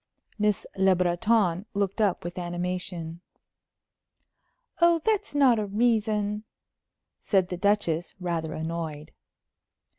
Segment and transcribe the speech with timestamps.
[0.39, 3.21] Miss Le Breton looked up with animation.
[4.81, 6.43] "Oh, that's not a reason,"
[7.19, 9.11] said the Duchess, rather annoyed.